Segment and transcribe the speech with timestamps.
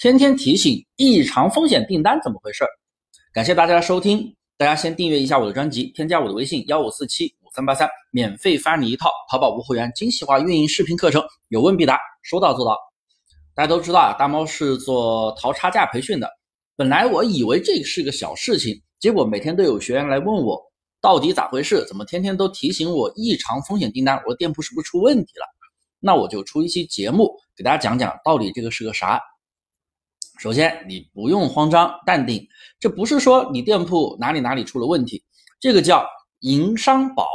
[0.00, 2.70] 天天提醒异常风险订单怎么回事儿？
[3.34, 12.74] 感谢大家的收听，大家先订阅一下我的专辑，添加我的微信幺五四七五三八三，免费发你一套淘宝无货源精细化运营视频课程，有问必答，说到做到。
[13.54, 16.26] 大家都知道啊，大猫是做淘差价培训的。
[16.76, 20.58] 本来我以为这是个小事情，结果每天都有学员来问我
[21.02, 25.44] 到底咋回事，怎么天天都提醒我异常风险订单，我的店铺是不是出问题了？
[26.00, 29.20] 那我就出一期节目给大家讲讲到底这个是个啥。
[30.40, 32.48] 首先，你不用慌张，淡定。
[32.78, 35.22] 这不是说你店铺哪里哪里出了问题，
[35.60, 36.02] 这个叫
[36.38, 37.26] 营商保，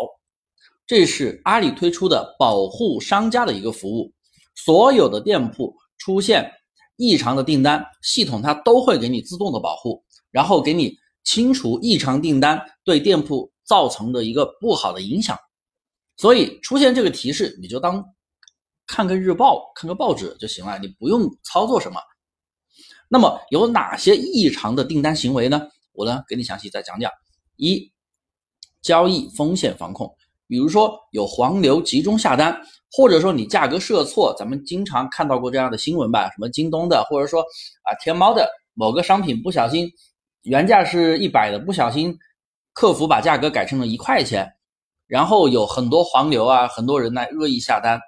[0.87, 4.11] 这是阿里推出的保护商家的一个服务。
[4.55, 6.51] 所有的店铺出现
[6.97, 15.37] 异常的订单，系统它都会给你自动的保护，然后给你清除异常订单对店铺造成的一个不好的影响。
[16.17, 18.03] 所以出现这个提示，你就当
[18.87, 21.99] 看个日报、看个报纸就行了，你不用操作什么。
[23.07, 25.61] 那么有哪些异常的订单行为呢？
[25.93, 27.11] 我呢给你详细再讲讲。
[27.55, 27.91] 一、
[28.81, 30.13] 交易风险防控，
[30.47, 32.59] 比如说有黄牛集中下单，
[32.91, 36.29] 或者说你价格设错，咱们经常看到过这样的新闻吧？
[36.31, 37.41] 什么京东的，或者说
[37.83, 39.89] 啊天猫的某个商品不小心
[40.41, 42.17] 原价是一百的，不小心
[42.73, 44.51] 客服把价格改成了一块钱，
[45.07, 47.99] 然后有很多黄牛啊，很多人呢恶意下单，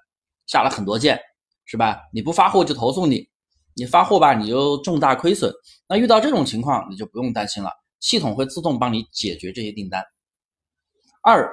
[0.46, 1.20] 下了很多件，
[1.66, 2.02] 是吧？
[2.12, 3.30] 你不发货就投诉你。
[3.78, 5.54] 你发货吧，你就重大亏损。
[5.88, 10.04] 那遇到这种情况，你就不用担心了，系统会自动帮你解决这些订单。
[11.22, 11.48] 二，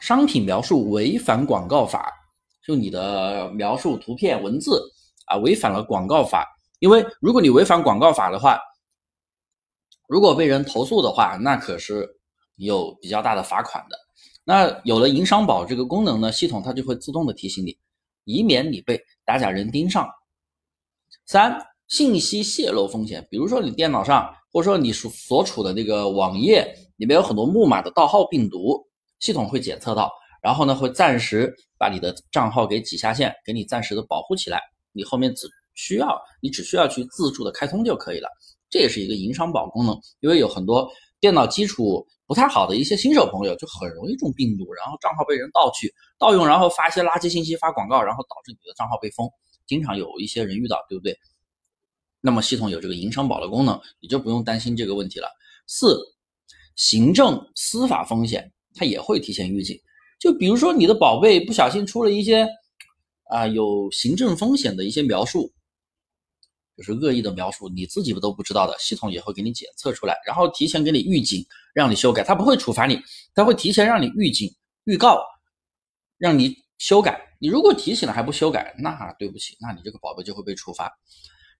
[0.00, 2.12] 商品描述违反广告法，
[2.62, 4.86] 就你的描述图片文字
[5.28, 6.46] 啊违反了广告法。
[6.78, 8.60] 因为如果你违反广告法的话，
[10.06, 12.06] 如果被人投诉的话，那可是
[12.56, 13.96] 有比较大的罚款的。
[14.44, 17.78] 那有了营商保这个功能呢，系统它就会自动的提醒你，
[18.24, 20.06] 以免你被打假人盯上。
[21.30, 28.84] 三、信息泄露风险，比如说你电脑上或者说你所所处的那个网页里面有很多木马的盗号病毒，
[29.20, 30.10] 系统会检测到，
[30.42, 34.60] 然后呢会暂时把你的账号给挤下线，给你暂时的保护起来，
[34.90, 38.28] 你后面只需要你只需要去自助的开通就可以了。
[38.68, 40.90] 这也是一个营商保功能，因为有很多
[41.20, 49.30] 电脑基础不太好的一些新手朋友就很容易中病毒，然后账号被人盗取、盗用，然后发一些垃圾信息、发广告，然后导致你的账号被封。
[49.70, 51.16] 经常有一些人遇到，对不对？
[52.20, 55.28] 那么系统有这个营商保的功能，你就不用担心这个问题了。
[55.68, 55.96] 四，
[56.74, 59.78] 行政司法风险，它也会提前预警。
[60.18, 62.48] 就比如说你的宝贝不小心出了一些
[63.28, 65.52] 啊有行政风险的一些描述，
[66.76, 72.24] 就是恶意的描述，你自己都不知道的，系统也会给你检测出来，然后提前给你预警，让你修改。
[72.24, 73.00] 它不会处罚你，
[73.36, 75.22] 它会提前让你预警、预告，
[76.18, 77.29] 让你修改。
[77.40, 80.92] 你如果提醒了还不修改，那对不起，那你这个宝贝就会被处罚。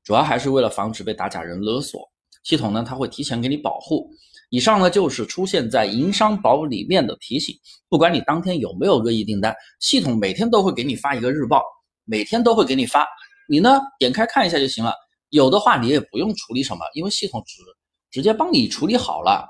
[0.05, 2.07] 主要还是为了防止被打假人勒索，
[2.43, 4.11] 系统呢它会提前给你保护。
[4.51, 7.57] 以上呢就是出现在营商宝里面的提醒，
[7.89, 11.63] 不管你当天有没有恶意订单，系统每天都会给你发一个日报，
[12.05, 13.07] 每天都会给你发，
[13.49, 14.93] 你呢点开看一下就行了。
[15.31, 17.63] 有的话你也不用处理什么，因为系统直
[18.11, 19.49] 直接帮你处理好了，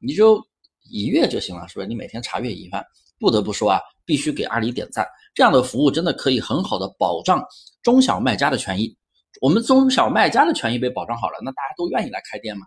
[0.00, 0.44] 你就
[0.90, 1.86] 一阅就行了，是不是？
[1.86, 2.84] 你每天查阅一番。
[3.18, 5.06] 不得不说啊，必须给阿里点赞。
[5.34, 7.44] 这样的服务真的可以很好的保障
[7.82, 8.96] 中小卖家的权益。
[9.40, 12.66] 我们中小卖家的权益被保障好了，那大家都愿意来开店嘛，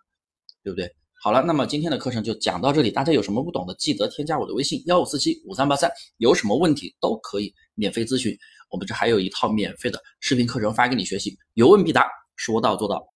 [0.63, 0.89] 对不对？
[1.21, 2.89] 好了，那么今天的课程就讲到这里。
[2.89, 8.35] 大家有什么不懂的，记得添加我的微信幺五四七五三八三，有什么问题都可以免费咨询。
[8.69, 12.07] 我们这还有一套免费的视频课程发给你学习，有问必答，
[12.37, 13.11] 说到做到。